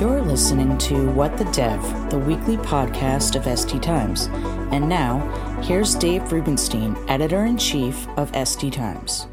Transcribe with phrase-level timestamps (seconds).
[0.00, 4.30] You're listening to What the Dev, the weekly podcast of SD Times.
[4.72, 5.18] And now,
[5.60, 9.26] here's Dave Rubinstein, editor in chief of SD Times.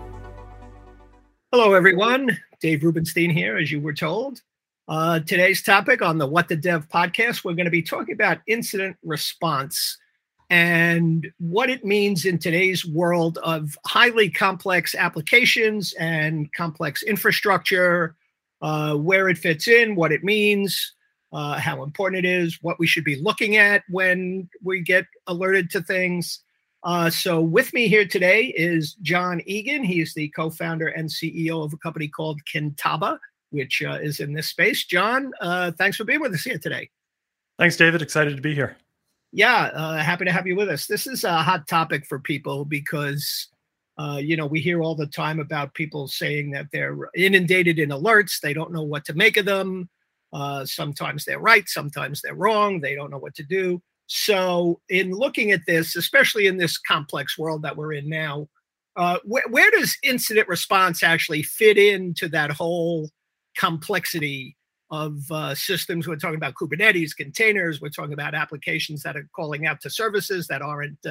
[1.53, 2.37] Hello, everyone.
[2.59, 4.41] Dave Rubinstein here, as you were told.
[4.89, 8.39] Uh, today's topic on the What the Dev podcast, we're going to be talking about
[8.45, 9.97] incident response
[10.49, 18.17] and what it means in today's world of highly complex applications and complex infrastructure
[18.61, 20.93] uh, where it fits in, what it means,
[21.33, 25.69] uh, how important it is, what we should be looking at when we get alerted
[25.71, 26.39] to things.
[26.83, 29.83] Uh, so, with me here today is John Egan.
[29.83, 34.33] He's the co founder and CEO of a company called Kintaba, which uh, is in
[34.33, 34.85] this space.
[34.85, 36.89] John, uh, thanks for being with us here today.
[37.57, 38.01] Thanks, David.
[38.01, 38.77] Excited to be here.
[39.33, 40.87] Yeah, uh, happy to have you with us.
[40.87, 43.47] This is a hot topic for people because
[43.97, 47.89] uh, you know, we hear all the time about people saying that they're inundated in
[47.89, 48.39] alerts.
[48.39, 49.89] They don't know what to make of them.
[50.31, 52.79] Uh, sometimes they're right, sometimes they're wrong.
[52.79, 53.81] They don't know what to do.
[54.05, 58.47] So, in looking at this, especially in this complex world that we're in now,
[58.95, 63.09] uh, wh- where does incident response actually fit into that whole
[63.57, 64.55] complexity
[64.91, 66.07] of uh, systems?
[66.07, 67.81] We're talking about Kubernetes, containers.
[67.81, 71.05] We're talking about applications that are calling out to services that aren't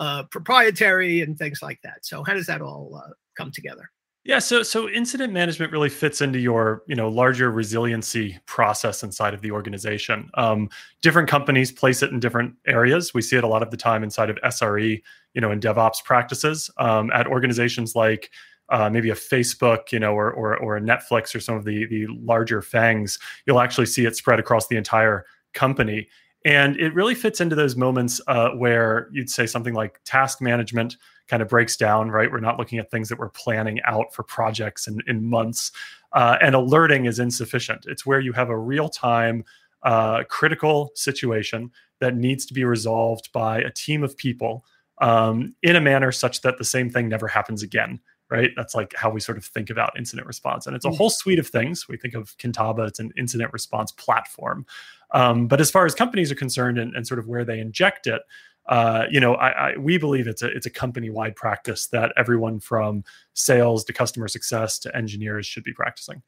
[0.00, 2.04] uh, proprietary and things like that.
[2.04, 3.90] So how does that all uh, come together?
[4.24, 9.32] Yeah, so so incident management really fits into your you know larger resiliency process inside
[9.32, 10.30] of the organization.
[10.34, 10.68] Um,
[11.00, 13.14] different companies place it in different areas.
[13.14, 15.00] We see it a lot of the time inside of SRE,
[15.32, 16.70] you know, in DevOps practices.
[16.76, 18.30] Um, at organizations like
[18.68, 21.86] uh, maybe a Facebook, you know, or, or or a Netflix or some of the
[21.86, 26.08] the larger FAANGs, you'll actually see it spread across the entire company.
[26.44, 30.96] And it really fits into those moments uh, where you'd say something like task management
[31.28, 32.30] kind of breaks down, right?
[32.30, 35.70] We're not looking at things that we're planning out for projects in, in months.
[36.12, 37.84] Uh, and alerting is insufficient.
[37.86, 39.44] It's where you have a real time
[39.82, 44.64] uh, critical situation that needs to be resolved by a team of people
[45.00, 48.50] um, in a manner such that the same thing never happens again right?
[48.56, 50.66] That's like how we sort of think about incident response.
[50.66, 50.96] And it's a mm.
[50.96, 51.88] whole suite of things.
[51.88, 54.66] We think of Kintaba, it's an incident response platform.
[55.12, 58.06] Um, but as far as companies are concerned and, and sort of where they inject
[58.06, 58.22] it,
[58.66, 62.12] uh, you know, I, I, we believe it's a it's a company wide practice that
[62.16, 63.02] everyone from
[63.34, 66.22] sales to customer success to engineers should be practicing.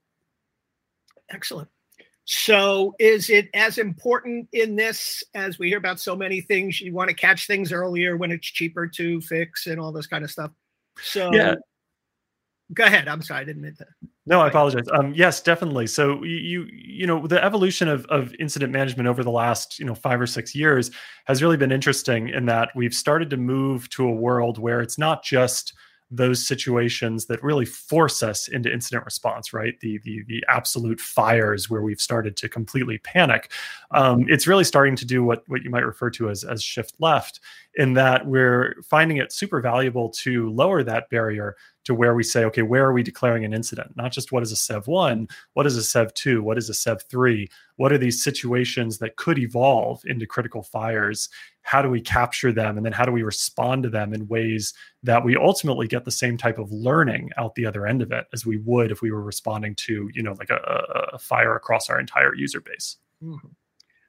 [1.30, 1.68] Excellent.
[2.24, 6.80] So, is it as important in this as we hear about so many things?
[6.80, 10.24] You want to catch things earlier when it's cheaper to fix and all this kind
[10.24, 10.52] of stuff.
[11.02, 11.56] So, yeah,
[12.74, 13.08] go ahead.
[13.08, 13.40] I'm sorry.
[13.40, 13.86] I didn't mean to
[14.24, 14.84] no i apologize.
[14.92, 15.86] Um, yes definitely.
[15.86, 19.94] So you you know the evolution of, of incident management over the last you know
[19.94, 20.90] five or six years
[21.26, 24.98] has really been interesting in that we've started to move to a world where it's
[24.98, 25.74] not just
[26.14, 29.80] those situations that really force us into incident response, right?
[29.80, 33.50] The the the absolute fires where we've started to completely panic.
[33.92, 36.94] Um, it's really starting to do what what you might refer to as as shift
[36.98, 37.40] left,
[37.76, 42.44] in that we're finding it super valuable to lower that barrier to where we say,
[42.44, 43.97] okay, where are we declaring an incident?
[43.97, 46.75] Not just what is a SEV one, what is a SEV two, what is a
[46.75, 47.48] SEV three?
[47.76, 51.28] What are these situations that could evolve into critical fires?
[51.62, 52.76] How do we capture them?
[52.76, 56.10] And then how do we respond to them in ways that we ultimately get the
[56.10, 59.10] same type of learning out the other end of it as we would if we
[59.10, 62.98] were responding to, you know, like a, a fire across our entire user base?
[63.22, 63.48] Mm-hmm.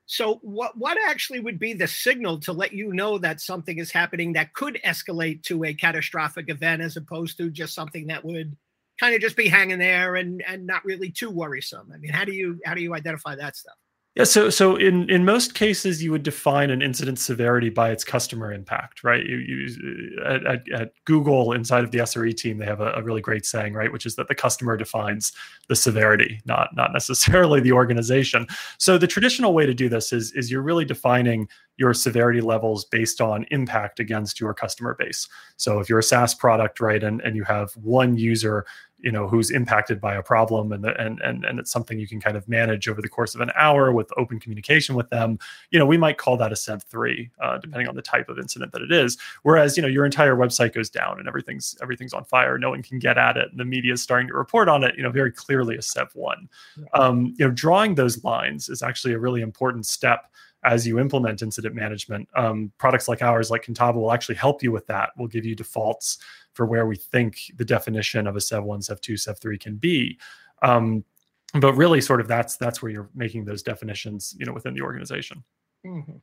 [0.05, 3.91] So what what actually would be the signal to let you know that something is
[3.91, 8.55] happening that could escalate to a catastrophic event as opposed to just something that would
[8.99, 11.89] kind of just be hanging there and and not really too worrisome?
[11.93, 13.77] I mean, how do you how do you identify that stuff?
[14.15, 18.03] Yeah, so so in in most cases, you would define an incident severity by its
[18.03, 19.25] customer impact, right?
[19.25, 22.91] You, you uh, at, at, at, Google inside of the SRE team, they have a,
[22.91, 25.33] a, really great saying, right, which is that the customer defines
[25.67, 28.45] the severity, not not necessarily the organization.
[28.77, 31.47] So the traditional way to do this is is you're really defining
[31.77, 35.27] your severity levels based on impact against your customer base.
[35.57, 38.67] So if you're a SaaS product, right, and and you have one user
[39.03, 42.19] you know who's impacted by a problem and and and and it's something you can
[42.19, 45.37] kind of manage over the course of an hour with open communication with them
[45.69, 48.39] you know we might call that a sev 3 uh, depending on the type of
[48.39, 52.13] incident that it is whereas you know your entire website goes down and everything's everything's
[52.13, 54.69] on fire no one can get at it and the media is starting to report
[54.69, 56.49] on it you know very clearly a sev 1
[56.93, 60.31] um, you know drawing those lines is actually a really important step
[60.65, 62.27] as you implement incident management.
[62.35, 65.09] Um, products like ours, like Kintaba, will actually help you with that.
[65.17, 66.19] We'll give you defaults
[66.53, 69.75] for where we think the definition of a Sev one, Sev two, Sev three can
[69.75, 70.17] be.
[70.61, 71.03] Um,
[71.59, 74.81] but really, sort of that's that's where you're making those definitions, you know, within the
[74.81, 75.43] organization.
[75.85, 76.17] Mm-hmm.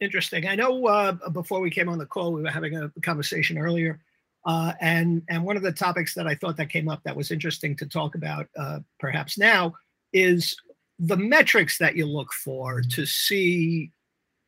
[0.00, 0.46] Interesting.
[0.46, 4.00] I know uh, before we came on the call, we were having a conversation earlier,
[4.44, 7.30] uh, and and one of the topics that I thought that came up that was
[7.30, 9.74] interesting to talk about, uh, perhaps now,
[10.12, 10.56] is
[10.98, 13.92] the metrics that you look for to see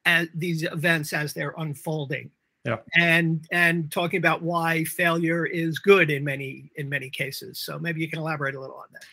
[0.04, 2.30] at these events as they're unfolding
[2.64, 2.76] yeah.
[2.94, 8.00] and and talking about why failure is good in many in many cases so maybe
[8.00, 9.04] you can elaborate a little on that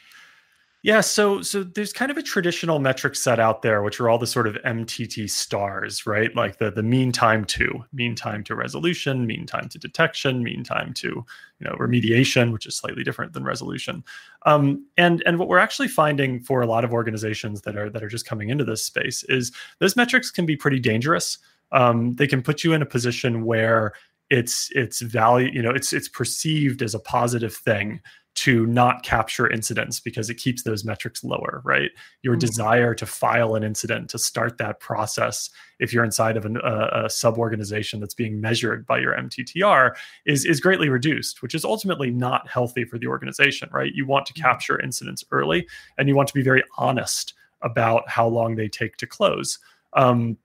[0.88, 4.20] yeah, so so there's kind of a traditional metric set out there, which are all
[4.20, 6.34] the sort of MTT stars, right?
[6.34, 10.64] Like the the mean time to mean time to resolution, mean time to detection, mean
[10.64, 11.26] time to you
[11.68, 14.02] know remediation, which is slightly different than resolution.
[14.46, 18.02] Um, and and what we're actually finding for a lot of organizations that are that
[18.02, 21.40] are just coming into this space is those metrics can be pretty dangerous.
[21.72, 23.94] Um, they can put you in a position where
[24.30, 28.02] it's it's value you know it's it's perceived as a positive thing
[28.38, 31.90] to not capture incidents because it keeps those metrics lower, right?
[32.22, 32.42] Your mm-hmm.
[32.42, 35.50] desire to file an incident, to start that process,
[35.80, 39.96] if you're inside of an, a, a sub organization that's being measured by your MTTR,
[40.28, 43.92] is, is greatly reduced, which is ultimately not healthy for the organization, right?
[43.96, 44.44] You want to mm-hmm.
[44.44, 45.68] capture incidents early
[45.98, 49.58] and you want to be very honest about how long they take to close.
[49.94, 50.38] Um,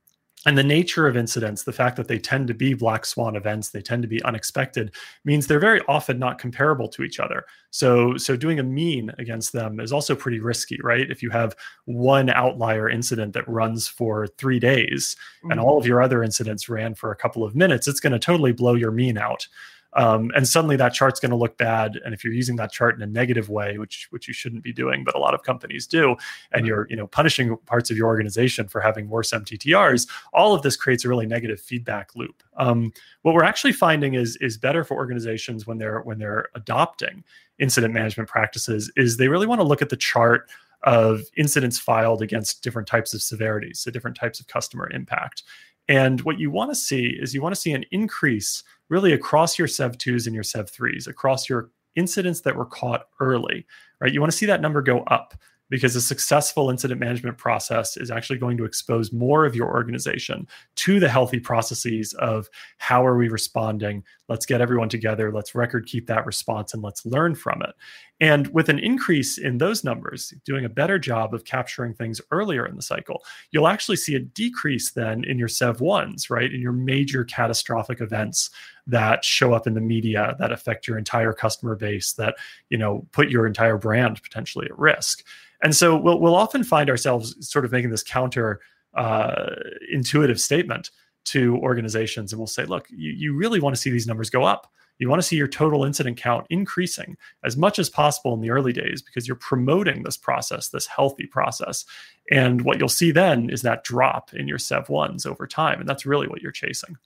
[0.46, 3.70] and the nature of incidents the fact that they tend to be black swan events
[3.70, 4.94] they tend to be unexpected
[5.24, 7.44] means they're very often not comparable to each other.
[7.70, 11.10] So so doing a mean against them is also pretty risky right?
[11.10, 15.52] If you have one outlier incident that runs for 3 days mm-hmm.
[15.52, 18.18] and all of your other incidents ran for a couple of minutes it's going to
[18.18, 19.46] totally blow your mean out
[19.94, 22.94] um, and suddenly that chart's going to look bad and if you're using that chart
[22.96, 25.86] in a negative way which which you shouldn't be doing but a lot of companies
[25.86, 26.16] do
[26.52, 30.62] and you're you know punishing parts of your organization for having worse mttrs all of
[30.62, 32.42] this creates a really negative feedback loop.
[32.56, 32.92] Um,
[33.22, 37.24] what we're actually finding is is better for organizations when they're when they're adopting
[37.58, 40.50] incident management practices is they really want to look at the chart
[40.84, 45.42] of incidents filed against different types of severities so different types of customer impact.
[45.88, 48.62] And what you want to see is you want to see an increase
[48.92, 53.06] really across your Sev 2s and your Sev 3s, across your incidents that were caught
[53.20, 53.66] early,
[54.02, 54.12] right?
[54.12, 55.32] You want to see that number go up
[55.70, 60.46] because a successful incident management process is actually going to expose more of your organization
[60.74, 62.46] to the healthy processes of
[62.76, 64.04] how are we responding?
[64.28, 65.32] Let's get everyone together.
[65.32, 67.74] Let's record keep that response and let's learn from it.
[68.20, 72.66] And with an increase in those numbers doing a better job of capturing things earlier
[72.66, 76.52] in the cycle you'll actually see a decrease then in your sev ones right?
[76.52, 78.50] In your major catastrophic events
[78.86, 82.34] that show up in the media that affect your entire customer base that
[82.68, 85.24] you know put your entire brand potentially at risk
[85.62, 88.60] and so we'll, we'll often find ourselves sort of making this counter
[88.94, 89.54] uh,
[89.90, 90.90] intuitive statement
[91.24, 92.32] to organizations.
[92.32, 94.70] And we'll say, look, you, you really want to see these numbers go up.
[94.98, 98.50] You want to see your total incident count increasing as much as possible in the
[98.50, 101.84] early days because you're promoting this process, this healthy process.
[102.30, 105.80] And what you'll see then is that drop in your SEV ones over time.
[105.80, 106.96] And that's really what you're chasing.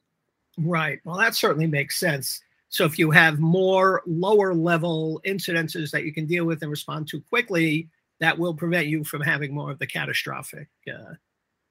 [0.57, 1.01] Right.
[1.05, 2.41] Well, that certainly makes sense.
[2.69, 7.09] So if you have more lower level incidences that you can deal with and respond
[7.09, 7.89] to quickly,
[8.21, 11.15] that will prevent you from having more of the catastrophic uh,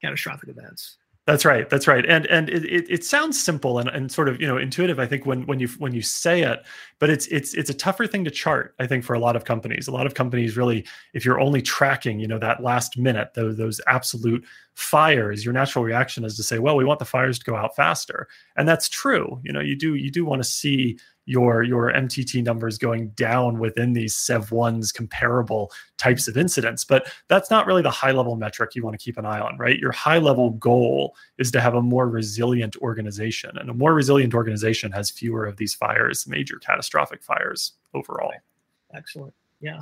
[0.01, 0.97] catastrophic events.
[1.25, 1.67] That's right.
[1.67, 2.05] That's right.
[2.05, 4.99] And and it, it, it, sounds simple and, and sort of you know intuitive.
[4.99, 6.63] I think when when you when you say it,
[6.99, 8.75] but it's it's it's a tougher thing to chart.
[8.77, 10.85] I think for a lot of companies, a lot of companies really,
[11.15, 14.45] if you're only tracking, you know, that last minute, those those absolute
[14.75, 17.75] fires, your natural reaction is to say, well, we want the fires to go out
[17.75, 19.39] faster, and that's true.
[19.44, 23.57] You know, you do you do want to see your your MTT numbers going down
[23.57, 26.83] within these Sev ones comparable types of incidents.
[26.83, 29.58] But that's not really the high level metric you want to keep an eye on,
[29.58, 29.79] right?
[29.79, 34.34] Your high level goal is to have a more resilient organization, and a more resilient
[34.34, 38.34] organization has fewer of these fires, major catastrophic fires overall.
[38.94, 39.34] Excellent.
[39.62, 39.82] Yeah.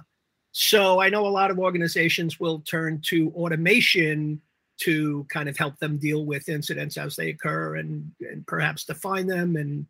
[0.51, 4.39] So I know a lot of organizations will turn to automation
[4.83, 9.27] to kind of help them deal with incidents as they occur and, and perhaps define
[9.27, 9.85] them and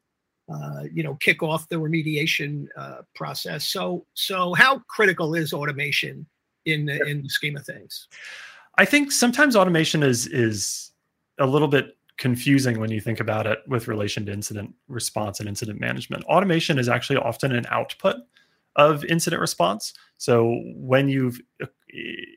[0.54, 3.68] uh, you know kick off the remediation uh, process.
[3.68, 6.26] So so how critical is automation
[6.66, 8.08] in the, in the scheme of things?
[8.78, 10.92] I think sometimes automation is is
[11.40, 15.50] a little bit confusing when you think about it with relation to incident response and
[15.50, 16.24] incident management.
[16.26, 18.18] Automation is actually often an output
[18.76, 19.94] of incident response.
[20.18, 21.40] So when you've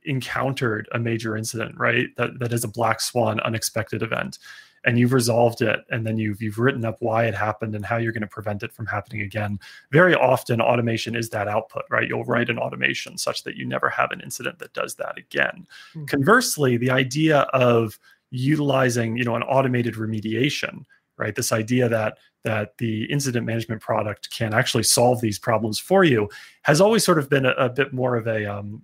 [0.05, 4.39] encountered a major incident, right, that, that is a black swan unexpected event,
[4.85, 7.97] and you've resolved it and then you've you've written up why it happened and how
[7.97, 9.59] you're going to prevent it from happening again.
[9.91, 12.09] Very often automation is that output right?
[12.09, 15.67] You'll write an automation such that you never have an incident that does that again.
[15.91, 16.05] Mm-hmm.
[16.05, 17.99] conversely the idea of
[18.31, 20.85] utilizing you know an automated remediation
[21.19, 21.35] right?
[21.35, 26.29] This idea that that the incident management product can actually solve these problems for you
[26.63, 28.83] has always sort of been a, a bit more of a um,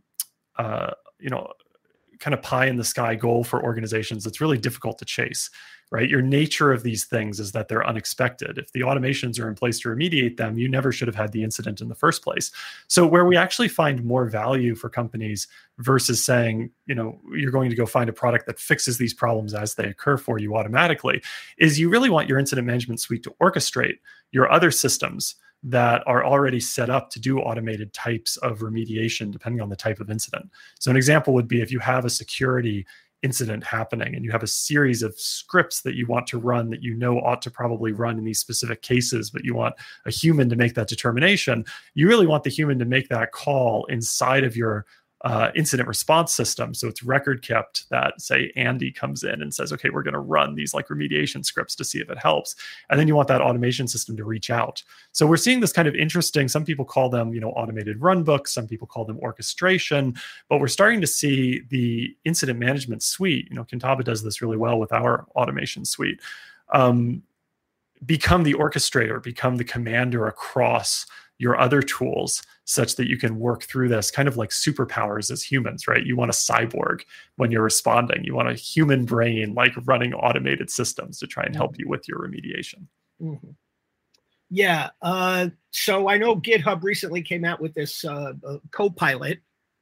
[0.63, 1.53] uh, you know
[2.19, 5.51] kind of pie in the sky goal for organizations that's really difficult to chase
[5.93, 6.09] right?
[6.09, 8.57] Your nature of these things is that they're unexpected.
[8.57, 11.45] If the automations are in place to remediate them, you never should have had the
[11.45, 12.51] incident in the first place.
[12.89, 15.47] So, where we actually find more value for companies
[15.79, 19.53] versus saying, you know, you're going to go find a product that fixes these problems
[19.53, 21.23] as they occur for you automatically,
[21.59, 23.99] is you really want your incident management suite to orchestrate
[24.33, 29.61] your other systems that are already set up to do automated types of remediation depending
[29.61, 30.51] on the type of incident.
[30.79, 32.87] So, an example would be if you have a security
[33.23, 36.83] incident happening and you have a series of scripts that you want to run that
[36.83, 39.75] you know ought to probably run in these specific cases but you want
[40.07, 41.65] a human to make that determination
[41.95, 44.85] you really want the human to make that call inside of your
[45.25, 46.75] uh, incident response system.
[46.75, 50.21] So it's record kept that say Andy comes in and says, okay, we're going to
[50.21, 52.57] run these like remediation scripts to see if it helps.
[52.91, 54.83] And then you want that automation system to reach out.
[55.13, 58.25] So we're seeing this kind of interesting, some people call them, you know, automated run
[58.25, 60.15] books, some people call them orchestration,
[60.49, 64.57] but we're starting to see the incident management suite, you know, Kintaba does this really
[64.57, 66.21] well with our automation suite.
[66.73, 67.23] Um,
[68.05, 71.07] become the orchestrator, become the commander across
[71.43, 75.43] your other tools such that you can work through this kind of like superpowers as
[75.43, 76.07] humans, right?
[76.07, 77.01] You want a cyborg
[77.35, 78.23] when you're responding.
[78.23, 81.81] You want a human brain like running automated systems to try and help mm-hmm.
[81.81, 82.87] you with your remediation.
[83.21, 83.51] Mm-hmm.
[84.51, 84.91] Yeah.
[85.03, 89.41] Uh, so I know GitHub recently came out with this uh, uh, Copilot.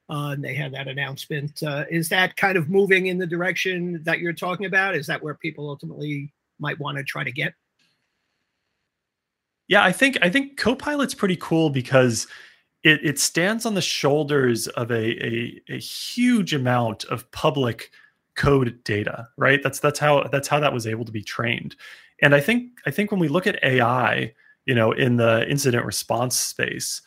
[0.09, 1.63] Uh, and they had that announcement.
[1.63, 4.97] Uh, is that kind of moving in the direction that you're talking about?
[4.97, 7.53] Is that where people ultimately might want to try to get?
[9.71, 12.27] Yeah, I think I think Copilot's pretty cool because
[12.83, 17.93] it it stands on the shoulders of a, a, a huge amount of public
[18.35, 19.63] code data, right?
[19.63, 21.77] That's that's how that's how that was able to be trained.
[22.21, 24.35] And I think I think when we look at AI,
[24.67, 27.01] you know, in the incident response space,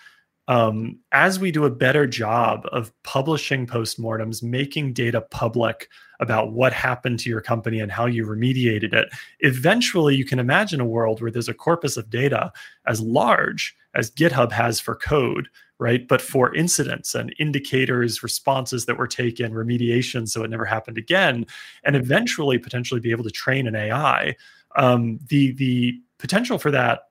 [0.48, 6.74] um, as we do a better job of publishing postmortems, making data public about what
[6.74, 9.10] happened to your company and how you remediated it,
[9.40, 12.52] eventually you can imagine a world where there's a corpus of data
[12.88, 15.48] as large as GitHub has for code,
[15.80, 16.08] right?
[16.08, 21.46] But for incidents and indicators, responses that were taken, remediation, so it never happened again,
[21.84, 24.36] and eventually potentially be able to train an AI.
[24.76, 27.02] Um, the the potential for that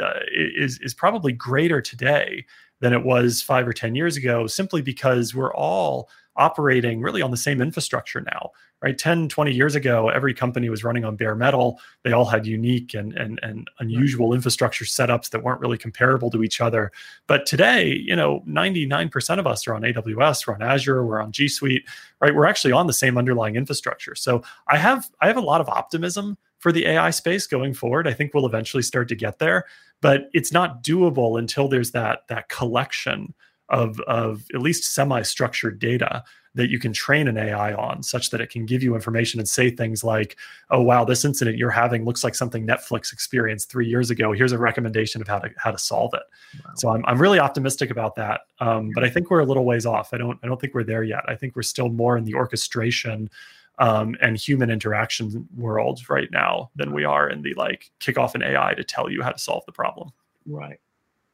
[0.00, 2.44] uh, is is probably greater today
[2.80, 7.30] than it was five or 10 years ago, simply because we're all operating really on
[7.30, 8.50] the same infrastructure now
[8.82, 8.96] right?
[8.96, 11.80] 10 20 years ago every company was running on bare metal.
[12.04, 16.44] They all had unique and and, and unusual infrastructure setups that weren't really comparable to
[16.44, 16.92] each other.
[17.26, 21.32] But today you know 99% of us are on aws we're on azure we're on
[21.32, 21.84] g suite
[22.20, 22.34] right?
[22.34, 24.14] We're actually on the same underlying infrastructure.
[24.14, 28.06] So i have i have a lot of optimism for the ai space going forward
[28.06, 29.64] i think we'll eventually start to get there
[30.00, 33.34] but it's not doable until there's that that collection
[33.68, 36.24] of of at least semi-structured data
[36.54, 39.48] that you can train an AI on such that it can give you information and
[39.48, 40.36] say things like,
[40.70, 44.32] oh wow, this incident you're having looks like something Netflix experienced three years ago.
[44.32, 46.22] Here's a recommendation of how to how to solve it.
[46.64, 46.72] Wow.
[46.76, 48.40] So I'm I'm really optimistic about that.
[48.60, 50.12] Um, but I think we're a little ways off.
[50.12, 51.22] I don't I don't think we're there yet.
[51.28, 53.30] I think we're still more in the orchestration
[53.78, 58.34] um, and human interaction world right now than we are in the like kick off
[58.34, 60.10] an AI to tell you how to solve the problem.
[60.46, 60.80] Right.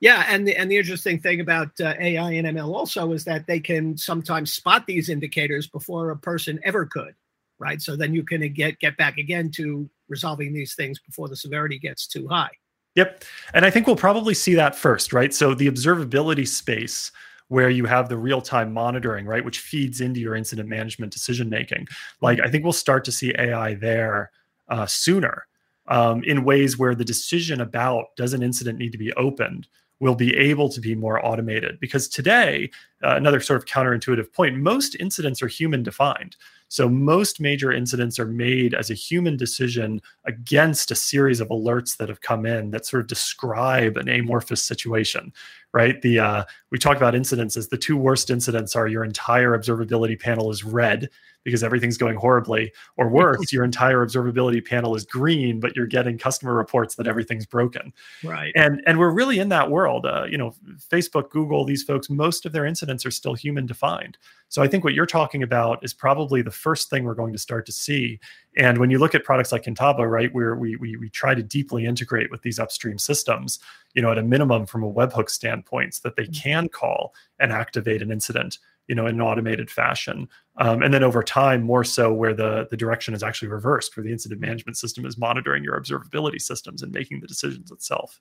[0.01, 3.47] Yeah, and the and the interesting thing about uh, AI and ML also is that
[3.47, 7.15] they can sometimes spot these indicators before a person ever could,
[7.59, 7.81] right?
[7.81, 11.79] So then you can get get back again to resolving these things before the severity
[11.79, 12.51] gets too high.
[12.97, 13.25] Yep,
[13.55, 15.33] and I think we'll probably see that first, right?
[15.33, 17.11] So the observability space
[17.49, 21.49] where you have the real time monitoring, right, which feeds into your incident management decision
[21.49, 21.87] making.
[22.21, 24.31] Like, I think we'll start to see AI there
[24.69, 25.47] uh, sooner
[25.89, 29.69] um, in ways where the decision about does an incident need to be opened
[30.01, 32.71] will be able to be more automated because today
[33.05, 36.37] uh, another sort of counterintuitive point most incidents are human defined
[36.69, 41.97] so most major incidents are made as a human decision against a series of alerts
[41.97, 45.33] that have come in that sort of describe an amorphous situation
[45.73, 49.57] right the uh, we talk about incidents as the two worst incidents are your entire
[49.57, 51.09] observability panel is red
[51.45, 52.73] because everything's going horribly.
[52.97, 57.47] Or worse, your entire observability panel is green, but you're getting customer reports that everything's
[57.47, 57.93] broken.
[58.25, 58.53] Right.
[58.57, 60.07] And and we're really in that world.
[60.07, 60.55] Uh, you know,
[60.91, 64.19] Facebook, Google, these folks, most of their incidents are still human defined.
[64.49, 67.39] So I think what you're talking about is probably the first thing we're going to
[67.39, 68.21] start to see.
[68.57, 71.43] And when you look at products like Kintaba, right, where we we we try to
[71.43, 73.59] deeply integrate with these upstream systems,
[73.95, 76.43] you know, at a minimum from a webhook standpoint, so that they mm.
[76.43, 81.03] can call and activate an incident you know in an automated fashion um, and then
[81.03, 84.77] over time more so where the the direction is actually reversed where the incident management
[84.77, 88.21] system is monitoring your observability systems and making the decisions itself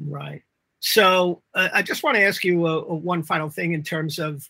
[0.00, 0.42] right
[0.86, 4.48] so uh, i just want to ask you uh, one final thing in terms of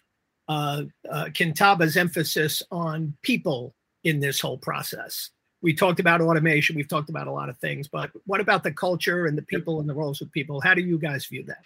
[0.49, 3.75] uh, uh, Kintaba's emphasis on people
[4.05, 5.31] in this whole process.
[5.63, 6.77] We talked about automation.
[6.77, 9.81] We've talked about a lot of things, but what about the culture and the people
[9.81, 10.61] and the roles of people?
[10.61, 11.63] How do you guys view that?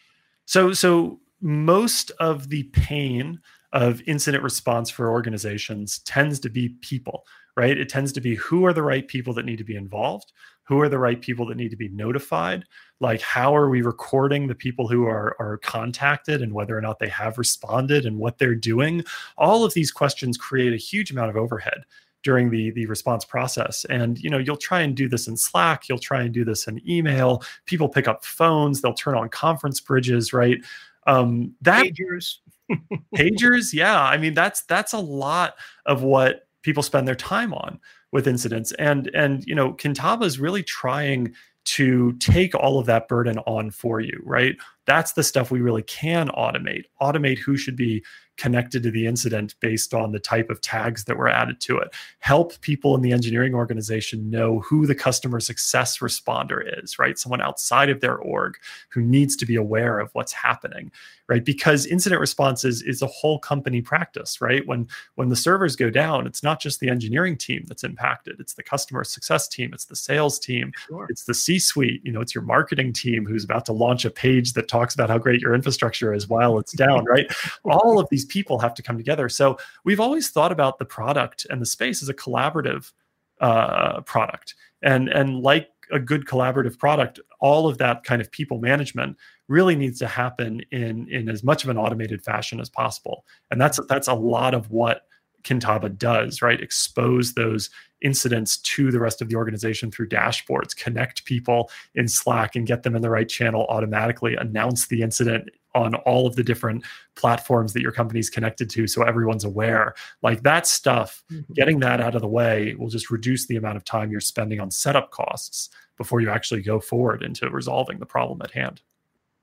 [0.47, 3.41] So, so most of the pain
[3.73, 7.25] of incident response for organizations tends to be people,
[7.57, 7.77] right?
[7.77, 10.33] It tends to be who are the right people that need to be involved,
[10.69, 12.67] who are the right people that need to be notified,
[13.01, 16.99] like how are we recording the people who are are contacted and whether or not
[16.99, 19.03] they have responded and what they're doing.
[19.39, 21.85] All of these questions create a huge amount of overhead
[22.23, 23.87] during the the response process.
[23.87, 26.69] And you know you'll try and do this in slack you'll try and do this
[26.69, 30.59] in email people pick up phones they'll turn on conference bridges right?
[31.07, 32.37] Um that pagers.
[33.17, 34.03] Pagers yeah.
[34.03, 35.55] I mean that's that's a lot
[35.87, 37.79] of what people spend their time on
[38.13, 38.73] with incidents.
[38.73, 41.35] And and you know kintaba is really trying
[41.65, 44.57] to take all of that burden on for you right?
[44.87, 48.05] That's the stuff we really can automate automate who should be
[48.39, 51.95] connected to the incident based on the type of tags that were added to it.
[52.21, 57.19] Help people in the engineering organization know who the customer success responder is, right?
[57.19, 58.55] Someone outside of their org
[58.89, 60.91] who needs to be aware of what's happening,
[61.29, 61.45] right?
[61.45, 64.67] Because incident responses is, a whole company practice, right?
[64.67, 68.55] When when the servers go down, it's not just the engineering team that's impacted, it's
[68.55, 71.07] the customer success team, it's the sales team, sure.
[71.09, 74.55] it's the C-suite, you know, it's your marketing team who's about to launch a page
[74.55, 77.33] that talks about how great your infrastructure is while it's down, right?
[77.65, 79.29] All of these people have to come together.
[79.29, 82.93] So we've always thought about the product and the space as a collaborative
[83.41, 88.59] uh, product, and and like a good collaborative product, all of that kind of people
[88.59, 89.17] management
[89.49, 93.25] really needs to happen in in as much of an automated fashion as possible.
[93.51, 95.03] And that's that's a lot of what
[95.45, 96.61] Kintaba does, right?
[96.61, 97.71] Expose those
[98.03, 102.83] incidents to the rest of the organization through dashboards, connect people in Slack and get
[102.83, 107.73] them in the right channel automatically, announce the incident on all of the different platforms
[107.73, 109.95] that your company's connected to so everyone's aware.
[110.23, 111.53] Like that stuff, mm-hmm.
[111.55, 114.61] getting that out of the way will just reduce the amount of time you're spending
[114.61, 118.81] on setup costs before you actually go forward into resolving the problem at hand.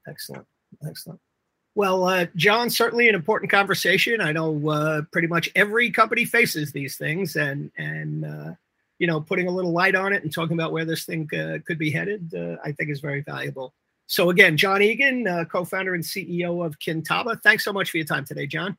[0.07, 0.45] Excellent.
[0.87, 1.19] Excellent.
[1.75, 4.21] Well, uh, John, certainly an important conversation.
[4.21, 8.51] I know uh, pretty much every company faces these things, and and uh,
[8.97, 11.57] you know, putting a little light on it and talking about where this thing uh,
[11.65, 13.73] could be headed, uh, I think is very valuable.
[14.07, 17.41] So again, John Egan, uh, co-founder and CEO of Kintaba.
[17.41, 18.77] Thanks so much for your time today, John.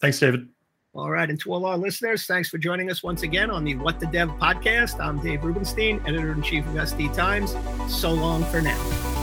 [0.00, 0.48] Thanks, David.
[0.94, 3.74] All right, and to all our listeners, thanks for joining us once again on the
[3.74, 5.00] What the Dev podcast.
[5.00, 7.56] I'm Dave Rubinstein, editor in chief of SD Times.
[7.92, 9.13] So long for now.